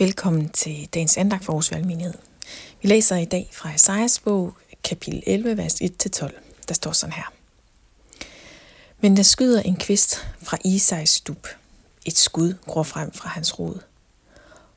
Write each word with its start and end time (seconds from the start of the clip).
Velkommen 0.00 0.48
til 0.48 0.88
dagens 0.94 1.16
andag 1.16 1.38
for 1.42 1.52
Aarhus 1.52 1.70
Valgmenighed. 1.70 2.14
Vi 2.82 2.88
læser 2.88 3.16
i 3.16 3.24
dag 3.24 3.50
fra 3.52 3.74
Esajas 3.74 4.18
bog, 4.18 4.54
kapitel 4.84 5.22
11, 5.26 5.56
vers 5.56 5.74
1-12. 5.74 6.30
Der 6.68 6.74
står 6.74 6.92
sådan 6.92 7.12
her. 7.12 7.32
Men 9.00 9.16
der 9.16 9.22
skyder 9.22 9.62
en 9.62 9.76
kvist 9.76 10.26
fra 10.42 10.58
Isais 10.64 11.10
stup. 11.10 11.46
Et 12.06 12.18
skud 12.18 12.54
gror 12.66 12.82
frem 12.82 13.12
fra 13.12 13.28
hans 13.28 13.58
rod. 13.58 13.80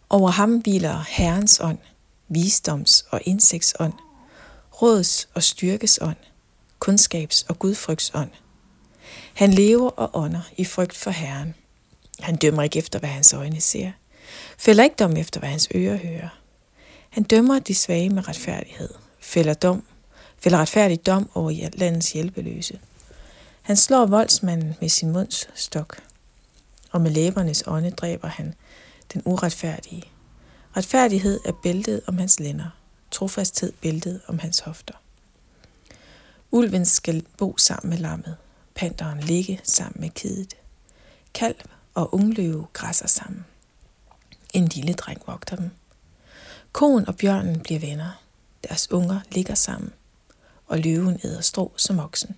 Over 0.09 0.29
ham 0.29 0.57
hviler 0.57 1.05
Herrens 1.09 1.59
ånd, 1.59 1.79
visdoms- 2.29 3.07
og 3.09 3.21
indsigtsånd, 3.25 3.93
råds- 4.71 5.27
og 5.33 5.43
styrkes 5.43 5.99
ånd, 6.01 6.17
kundskabs- 6.85 7.45
og 7.49 7.59
gudfrygtsånd. 7.59 8.29
Han 9.33 9.53
lever 9.53 9.89
og 9.89 10.09
ånder 10.13 10.49
i 10.57 10.65
frygt 10.65 10.95
for 10.95 11.11
Herren. 11.11 11.55
Han 12.19 12.35
dømmer 12.35 12.63
ikke 12.63 12.79
efter, 12.79 12.99
hvad 12.99 13.09
hans 13.09 13.33
øjne 13.33 13.61
ser– 13.61 13.91
fælder 14.57 14.83
ikke 14.83 14.95
dom 14.95 15.17
efter, 15.17 15.39
hvad 15.39 15.49
hans 15.49 15.67
ører 15.75 15.97
hører. 15.97 16.29
Han 17.09 17.23
dømmer 17.23 17.59
de 17.59 17.75
svage 17.75 18.09
med 18.09 18.27
retfærdighed, 18.27 18.89
fælder, 19.19 19.53
dom, 19.53 19.83
fælder 20.39 20.57
retfærdig 20.57 21.05
dom 21.05 21.29
over 21.33 21.69
landets 21.73 22.11
hjælpeløse. 22.11 22.79
Han 23.61 23.75
slår 23.75 24.05
voldsmanden 24.05 24.75
med 24.81 24.89
sin 24.89 25.11
munds 25.11 25.49
stok, 25.55 25.97
og 26.91 27.01
med 27.01 27.11
læbernes 27.11 27.63
ånde 27.67 27.91
dræber 27.91 28.27
han 28.27 28.53
den 29.13 29.21
uretfærdige. 29.25 30.03
Retfærdighed 30.77 31.39
er 31.45 31.51
bæltet 31.63 32.01
om 32.07 32.17
hans 32.17 32.39
lænder, 32.39 32.69
trofasthed 33.11 33.73
bæltet 33.81 34.21
om 34.27 34.39
hans 34.39 34.59
hofter. 34.59 34.93
Ulven 36.51 36.85
skal 36.85 37.25
bo 37.37 37.57
sammen 37.57 37.89
med 37.89 37.97
lammet, 37.97 38.35
panderen 38.75 39.19
ligge 39.19 39.59
sammen 39.63 40.01
med 40.01 40.09
kidet. 40.09 40.53
Kalv 41.33 41.55
og 41.93 42.13
ungløve 42.13 42.67
græsser 42.73 43.07
sammen. 43.07 43.45
En 44.53 44.67
lille 44.67 44.93
dreng 44.93 45.21
vogter 45.27 45.55
dem. 45.55 45.69
Koen 46.71 47.07
og 47.07 47.17
bjørnen 47.17 47.59
bliver 47.59 47.79
venner. 47.79 48.21
Deres 48.69 48.91
unger 48.91 49.19
ligger 49.31 49.55
sammen. 49.55 49.93
Og 50.67 50.79
løven 50.79 51.19
æder 51.23 51.41
strå 51.41 51.73
som 51.77 51.99
oksen. 51.99 52.35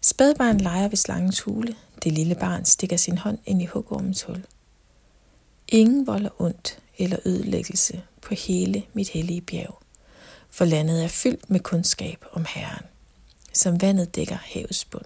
Spædbarn 0.00 0.58
leger 0.58 0.88
ved 0.88 0.96
slangens 0.96 1.40
hule. 1.40 1.76
Det 2.04 2.12
lille 2.12 2.34
barn 2.34 2.64
stikker 2.64 2.96
sin 2.96 3.18
hånd 3.18 3.38
ind 3.46 3.62
i 3.62 3.66
hugormens 3.66 4.22
hul. 4.22 4.44
Ingen 5.68 6.06
volder 6.06 6.30
ondt 6.38 6.78
eller 6.98 7.16
ødelæggelse 7.24 8.02
på 8.22 8.34
hele 8.34 8.82
mit 8.92 9.08
hellige 9.08 9.40
bjerg, 9.40 9.78
for 10.50 10.64
landet 10.64 11.04
er 11.04 11.08
fyldt 11.08 11.50
med 11.50 11.60
kundskab 11.60 12.24
om 12.32 12.44
Herren, 12.48 12.84
som 13.52 13.80
vandet 13.80 14.14
dækker 14.14 14.38
havets 14.42 14.84
bund. 14.84 15.04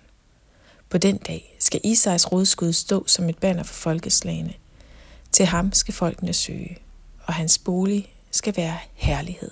På 0.89 0.99
den 0.99 1.17
dag 1.17 1.57
skal 1.59 1.81
Isais 1.85 2.33
rodskud 2.33 2.73
stå 2.73 3.07
som 3.07 3.29
et 3.29 3.39
banner 3.39 3.63
for 3.63 3.75
folkeslagene– 3.75 4.55
til 5.37 5.47
ham 5.47 5.73
skal 5.73 5.95
folkene 5.95 6.33
søge, 6.33 6.79
og 7.25 7.35
hans 7.35 7.59
bolig 7.59 8.13
skal 8.31 8.57
være 8.57 8.79
herlighed. 8.95 9.51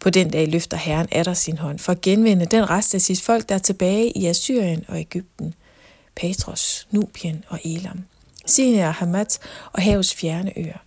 På 0.00 0.10
den 0.10 0.30
dag 0.30 0.48
løfter 0.48 0.76
Herren 0.76 1.08
atter 1.12 1.34
sin 1.34 1.58
hånd 1.58 1.78
for 1.78 1.92
at 1.92 2.00
genvinde 2.00 2.46
den 2.46 2.70
rest 2.70 2.94
af 2.94 3.00
sit 3.00 3.22
folk, 3.22 3.48
der 3.48 3.54
er 3.54 3.58
tilbage 3.58 4.10
i 4.10 4.26
Assyrien 4.26 4.84
og 4.88 5.00
Ægypten, 5.00 5.54
Patros, 6.16 6.88
Nubien 6.90 7.44
og 7.48 7.60
Elam, 7.64 8.04
Sinai 8.46 8.80
og 8.80 8.94
Hamat 8.94 9.38
og 9.72 9.82
havets 9.82 10.14
fjerne 10.14 10.52
øer. 10.58 10.78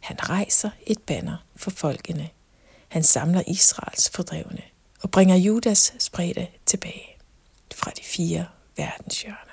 Han 0.00 0.16
rejser 0.28 0.70
et 0.86 0.98
banner 0.98 1.36
for 1.56 1.70
folkene. 1.70 2.28
Han 2.88 3.02
samler 3.02 3.42
Israels 3.46 4.10
fordrevne 4.10 4.62
og 5.02 5.10
bringer 5.10 5.36
Judas 5.36 5.94
spredte 5.98 6.46
tilbage 6.66 7.16
fra 7.74 7.90
de 7.90 8.02
fire 8.04 8.46
verdenshjørner. 8.76 9.51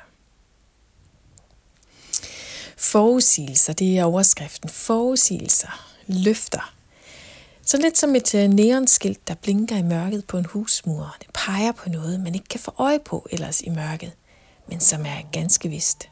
Forudsigelser, 2.89 3.73
det 3.73 3.97
er 3.97 4.03
overskriften. 4.03 4.69
Forudsigelser, 4.69 5.89
løfter. 6.07 6.73
Så 7.61 7.77
lidt 7.77 7.97
som 7.97 8.15
et 8.15 8.35
øh, 8.35 8.47
neonskilt, 8.47 9.27
der 9.27 9.35
blinker 9.35 9.77
i 9.77 9.81
mørket 9.81 10.25
på 10.25 10.37
en 10.37 10.45
husmur. 10.45 11.15
Det 11.19 11.27
peger 11.33 11.71
på 11.71 11.89
noget, 11.89 12.19
man 12.19 12.35
ikke 12.35 12.47
kan 12.47 12.59
få 12.59 12.73
øje 12.77 12.99
på 12.99 13.27
ellers 13.31 13.61
i 13.61 13.69
mørket, 13.69 14.11
men 14.67 14.79
som 14.79 15.05
er 15.05 15.31
ganske 15.31 15.69
vist. 15.69 16.09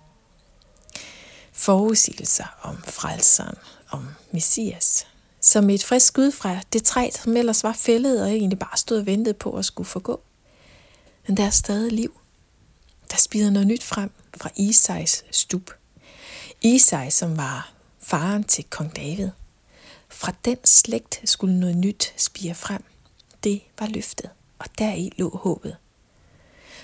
Forudsigelser 1.53 2.57
om 2.61 2.77
frelseren, 2.83 3.55
om 3.89 4.07
Messias. 4.31 5.07
Som 5.41 5.69
et 5.69 5.83
frisk 5.83 6.07
skud 6.07 6.31
fra 6.31 6.59
det 6.73 6.83
træ, 6.83 7.09
som 7.23 7.37
ellers 7.37 7.63
var 7.63 7.73
fældet 7.73 8.21
og 8.21 8.29
egentlig 8.29 8.59
bare 8.59 8.77
stod 8.77 8.99
og 8.99 9.05
ventede 9.05 9.33
på 9.33 9.57
at 9.57 9.65
skulle 9.65 9.87
forgå. 9.87 10.21
Men 11.27 11.37
der 11.37 11.45
er 11.45 11.49
stadig 11.49 11.91
liv. 11.91 12.19
Der 13.11 13.17
spider 13.17 13.49
noget 13.49 13.67
nyt 13.67 13.83
frem 13.83 14.11
fra 14.37 14.49
Isais 14.55 15.23
stup. 15.31 15.71
Isai, 16.61 17.09
som 17.09 17.37
var 17.37 17.73
faren 17.99 18.43
til 18.43 18.63
kong 18.69 18.95
David. 18.95 19.29
Fra 20.09 20.33
den 20.45 20.57
slægt 20.65 21.21
skulle 21.25 21.59
noget 21.59 21.77
nyt 21.77 22.13
spire 22.17 22.55
frem. 22.55 22.83
Det 23.43 23.61
var 23.79 23.87
løftet, 23.87 24.29
og 24.59 24.65
deri 24.77 25.11
lå 25.17 25.37
håbet. 25.37 25.77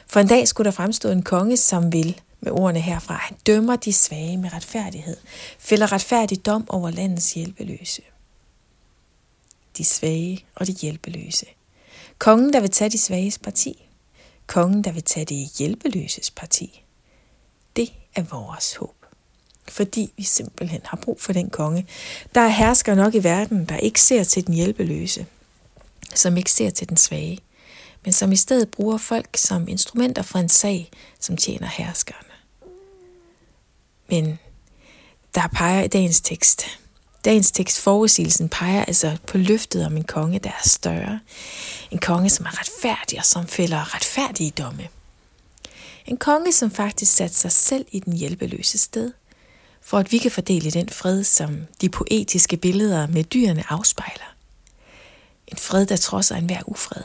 For 0.08 0.20
en 0.20 0.28
dag 0.28 0.48
skulle 0.48 0.66
der 0.66 0.72
fremstå 0.72 1.10
en 1.10 1.24
konge, 1.24 1.58
som 1.58 1.94
vil, 1.94 2.22
med 2.40 2.52
ordene 2.52 2.80
herfra, 2.80 3.14
han 3.14 3.38
dømmer 3.48 3.76
de 3.76 3.94
svage 3.94 4.38
med 4.38 4.54
retfærdighed, 4.54 5.18
fælder 5.60 5.92
retfærdig 5.92 6.46
dom 6.46 6.70
over 6.70 6.90
landets 6.90 7.34
hjælpeløse. 7.34 8.02
De 9.78 9.84
svage 9.84 10.46
og 10.56 10.68
de 10.68 10.72
hjælpeløse. 10.72 11.46
Kongen, 12.18 12.54
der 12.54 12.60
vil 12.60 12.72
tage 12.72 12.90
de 12.90 12.98
svages 12.98 13.40
parti. 13.40 13.90
Kongen, 14.48 14.84
der 14.84 14.92
vil 14.92 15.04
tage 15.04 15.26
de 15.26 15.50
hjælpeløses 15.58 16.32
parti. 16.32 16.84
Det 17.76 17.94
er 18.16 18.22
vores 18.22 18.76
håb 18.76 19.03
fordi 19.70 20.14
vi 20.18 20.24
simpelthen 20.24 20.82
har 20.84 20.98
brug 20.98 21.22
for 21.22 21.34
den 21.34 21.50
konge. 21.50 21.88
Der 22.36 22.42
er 22.42 22.48
hersker 22.48 22.96
nok 22.96 23.16
i 23.16 23.24
verden, 23.24 23.66
der 23.66 23.78
ikke 23.78 24.02
ser 24.02 24.24
til 24.24 24.48
den 24.48 24.54
hjælpeløse, 24.56 25.26
som 26.16 26.38
ikke 26.38 26.52
ser 26.52 26.70
til 26.70 26.90
den 26.90 26.98
svage, 26.98 27.40
men 28.04 28.14
som 28.14 28.32
i 28.32 28.36
stedet 28.36 28.70
bruger 28.70 28.98
folk 28.98 29.38
som 29.38 29.68
instrumenter 29.68 30.22
for 30.22 30.40
en 30.40 30.50
sag, 30.50 30.92
som 31.20 31.38
tjener 31.38 31.68
herskerne. 31.68 32.30
Men 34.10 34.40
der 35.36 35.48
peger 35.48 35.84
i 35.84 35.88
dagens 35.88 36.22
tekst. 36.22 36.66
Dagens 37.26 37.52
tekst 37.52 37.80
forudsigelsen 37.80 38.50
peger 38.50 38.86
altså 38.86 39.18
på 39.28 39.38
løftet 39.38 39.86
om 39.86 39.98
en 39.98 40.04
konge, 40.04 40.40
der 40.40 40.50
er 40.50 40.68
større. 40.68 41.20
En 41.92 42.00
konge, 42.00 42.30
som 42.30 42.46
er 42.46 42.60
retfærdig 42.60 43.20
og 43.20 43.26
som 43.26 43.48
fælder 43.48 43.96
retfærdige 43.96 44.52
domme. 44.52 44.88
En 46.06 46.18
konge, 46.18 46.52
som 46.52 46.72
faktisk 46.72 47.16
satte 47.16 47.36
sig 47.36 47.52
selv 47.52 47.86
i 47.92 48.00
den 48.00 48.14
hjælpeløse 48.14 48.78
sted– 48.78 49.12
for 49.84 49.98
at 49.98 50.12
vi 50.12 50.18
kan 50.18 50.32
fordele 50.32 50.72
den 50.72 50.90
fred, 50.90 51.24
som 51.24 51.68
de 51.82 51.90
poetiske 51.90 52.58
billeder 52.58 53.08
med 53.08 53.24
dyrene 53.24 53.64
afspejler. 53.70 54.36
En 55.48 55.58
fred, 55.58 55.86
der 55.86 55.98
trodser 55.98 56.36
enhver 56.36 56.62
ufred. 56.66 57.04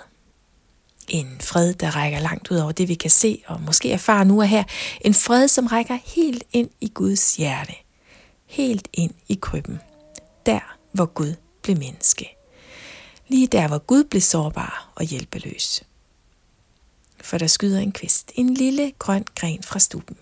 En 1.09 1.41
fred, 1.41 1.75
der 1.75 1.97
rækker 1.97 2.21
langt 2.21 2.51
ud 2.51 2.57
over 2.57 2.73
det, 2.73 2.89
vi 2.89 2.95
kan 2.95 3.11
se 3.11 3.43
og 3.47 3.61
måske 3.61 3.93
erfare 3.93 4.25
nu 4.25 4.41
og 4.41 4.49
her. 4.49 4.65
En 5.01 5.15
fred, 5.15 5.49
som 5.49 5.67
rækker 5.67 5.99
helt 6.05 6.45
ind 6.53 6.71
i 6.81 6.91
Guds 6.95 7.37
hjerte. 7.37 7.75
Helt 8.47 8.89
ind 8.93 9.15
i 9.29 9.39
krybben. 9.43 9.81
Der, 10.47 10.77
hvor 10.93 11.07
Gud 11.07 11.35
blev 11.63 11.77
menneske. 11.77 12.37
Lige 13.29 13.47
der, 13.47 13.69
hvor 13.69 13.79
Gud 13.79 14.05
blev 14.05 14.23
sårbar 14.23 14.93
og 14.95 15.05
hjælpeløs. 15.05 15.83
For 17.21 17.39
der 17.39 17.47
skyder 17.47 17.81
en 17.81 17.93
kvist, 17.93 18.33
en 18.35 18.55
lille 18.55 18.93
grøn 18.99 19.25
gren 19.35 19.63
fra 19.63 19.79
stuben. 19.79 20.17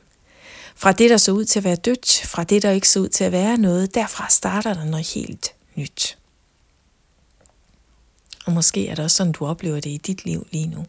Fra 0.76 0.92
det, 0.92 1.10
der 1.10 1.16
så 1.16 1.32
ud 1.32 1.44
til 1.44 1.60
at 1.60 1.64
være 1.64 1.76
dødt, 1.76 2.22
fra 2.24 2.44
det, 2.44 2.62
der 2.62 2.70
ikke 2.70 2.88
så 2.88 3.00
ud 3.00 3.08
til 3.08 3.24
at 3.24 3.32
være 3.32 3.58
noget, 3.58 3.94
derfra 3.94 4.28
starter 4.28 4.74
der 4.74 4.84
noget 4.84 5.06
helt 5.06 5.54
nyt. 5.74 6.18
Og 8.46 8.52
måske 8.52 8.88
er 8.88 8.94
det 8.94 9.04
også 9.04 9.16
sådan, 9.16 9.32
du 9.32 9.46
oplever 9.46 9.80
det 9.80 9.90
i 9.90 9.96
dit 9.96 10.24
liv 10.24 10.46
lige 10.52 10.66
nu. 10.66 10.86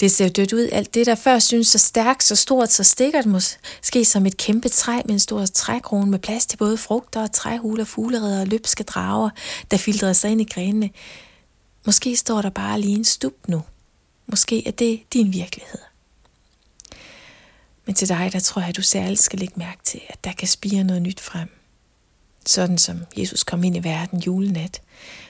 Det 0.00 0.10
ser 0.10 0.28
dødt 0.28 0.52
ud. 0.52 0.68
Alt 0.72 0.94
det, 0.94 1.06
der 1.06 1.14
før 1.14 1.38
synes 1.38 1.68
så 1.68 1.78
stærkt, 1.78 2.24
så 2.24 2.36
stort, 2.36 2.72
så 2.72 2.84
stikker 2.84 3.22
det 3.22 3.30
måske 3.30 4.04
som 4.04 4.26
et 4.26 4.36
kæmpe 4.36 4.68
træ 4.68 5.02
med 5.04 5.14
en 5.14 5.20
stor 5.20 5.46
trækrone 5.46 6.10
med 6.10 6.18
plads 6.18 6.46
til 6.46 6.56
både 6.56 6.76
frugter 6.76 7.22
og 7.22 7.32
træhuler, 7.32 7.84
fuglereder 7.84 8.40
og 8.40 8.46
løbske 8.46 8.84
drager, 8.84 9.30
der 9.70 9.76
filtrer 9.76 10.12
sig 10.12 10.30
ind 10.30 10.40
i 10.40 10.44
grenene. 10.44 10.90
Måske 11.86 12.16
står 12.16 12.42
der 12.42 12.50
bare 12.50 12.80
lige 12.80 12.96
en 12.96 13.04
stup 13.04 13.48
nu. 13.48 13.62
Måske 14.26 14.66
er 14.68 14.70
det 14.70 15.00
din 15.12 15.32
virkelighed. 15.32 15.89
Men 17.84 17.94
til 17.94 18.08
dig, 18.08 18.30
der 18.32 18.40
tror 18.40 18.60
jeg, 18.60 18.68
at 18.68 18.76
du 18.76 18.82
særligt 18.82 19.20
skal 19.20 19.38
lægge 19.38 19.54
mærke 19.56 19.80
til, 19.84 20.00
at 20.08 20.24
der 20.24 20.32
kan 20.32 20.48
spire 20.48 20.84
noget 20.84 21.02
nyt 21.02 21.20
frem. 21.20 21.48
Sådan 22.46 22.78
som 22.78 23.00
Jesus 23.16 23.44
kom 23.44 23.64
ind 23.64 23.76
i 23.76 23.84
verden 23.84 24.18
julenat, 24.18 24.82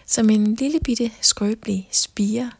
som 0.07 0.31
en 0.31 0.55
lille 0.55 0.81
bitte 0.81 1.13
skrøbelig 1.21 1.89
spire, 1.93 2.53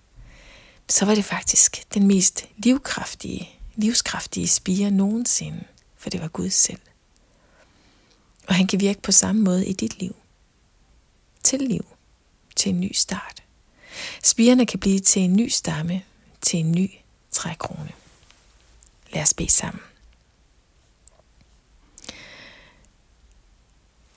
så 0.89 1.05
var 1.05 1.15
det 1.15 1.25
faktisk 1.25 1.95
den 1.95 2.07
mest 2.07 2.47
livskraftige, 2.57 3.51
livskraftige 3.75 4.49
spire 4.49 4.91
nogensinde, 4.91 5.65
for 5.97 6.11
det 6.11 6.21
var 6.21 6.29
Gud 6.29 6.51
selv. 6.51 6.81
Og 8.47 8.55
han 8.55 8.67
kan 8.67 8.81
virke 8.81 9.03
på 9.03 9.13
samme 9.13 9.43
måde 9.43 9.67
i 9.67 9.73
dit 9.73 10.01
liv. 10.01 10.17
Til 11.43 11.61
liv. 11.61 11.87
Til 12.57 12.71
en 12.71 12.81
ny 12.81 12.93
start. 12.95 13.43
Spirene 14.23 14.67
kan 14.67 14.79
blive 14.79 15.01
til 15.01 15.23
en 15.23 15.37
ny 15.37 15.49
stamme, 15.49 16.03
til 16.41 16.59
en 16.59 16.73
ny 16.73 16.91
trækrone. 17.31 17.93
Lad 19.13 19.23
os 19.23 19.35
bede 19.35 19.51
sammen. 19.51 19.83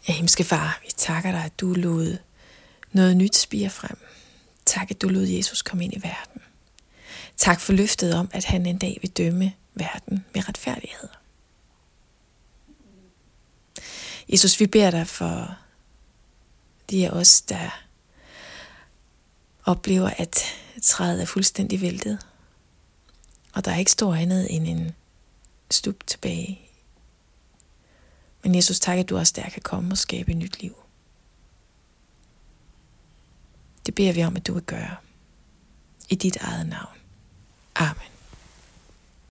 Ja, 0.08 0.14
himmelske 0.14 0.44
far, 0.44 0.80
vi 0.84 0.92
takker 0.98 1.32
dig, 1.32 1.44
at 1.44 1.60
du 1.60 1.74
lod 1.74 2.18
noget 2.92 3.18
nyt 3.18 3.36
spire 3.36 3.70
frem. 3.70 3.98
Tak, 4.66 4.92
at 4.92 5.02
du 5.02 5.08
lod 5.08 5.24
Jesus 5.24 5.62
komme 5.62 5.84
ind 5.84 5.94
i 5.94 6.02
verden. 6.04 6.42
Tak 7.38 7.60
for 7.60 7.74
løftet 7.74 8.16
om, 8.16 8.30
at 8.34 8.46
han 8.46 8.66
en 8.66 8.78
dag 8.78 8.98
vil 9.02 9.12
dømme 9.12 9.54
verden 9.74 10.26
med 10.34 10.50
retfærdighed. 10.50 11.10
Jesus, 14.30 14.60
vi 14.60 14.68
beder 14.68 14.92
dig 14.92 15.08
for 15.08 15.58
de 16.90 17.08
af 17.08 17.12
os, 17.12 17.42
der 17.42 17.84
oplever, 19.66 20.10
at 20.18 20.44
træet 20.84 21.22
er 21.22 21.26
fuldstændig 21.26 21.82
væltet, 21.82 22.20
og 23.54 23.66
der 23.66 23.76
ikke 23.76 23.92
stor 23.92 24.16
andet 24.16 24.56
end 24.56 24.68
en 24.68 24.92
stup 25.72 26.08
tilbage. 26.08 26.62
Men 28.44 28.56
Jesus, 28.56 28.80
tak, 28.80 28.98
at 28.98 29.10
du 29.10 29.18
også 29.18 29.34
der 29.36 29.50
kan 29.50 29.62
komme 29.62 29.94
og 29.94 29.98
skabe 29.98 30.32
et 30.32 30.38
nyt 30.38 30.62
liv. 30.62 30.76
Det 33.86 33.96
beder 33.96 34.14
vi 34.14 34.24
om, 34.24 34.36
at 34.36 34.48
du 34.48 34.54
vil 34.54 34.64
gøre. 34.64 34.96
I 36.10 36.16
dit 36.16 36.36
eget 36.36 36.68
navn. 36.68 36.98
Amen. 37.76 38.13